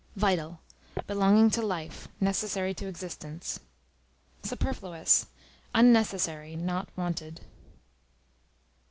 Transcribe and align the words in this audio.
Vital, 0.15 0.59
belonging 1.05 1.51
to 1.51 1.61
life, 1.61 2.07
necessary 2.19 2.73
to 2.73 2.87
existence. 2.87 3.59
Superfluous, 4.41 5.27
unnecessary, 5.75 6.55
not 6.55 6.89
wanted. 6.95 7.41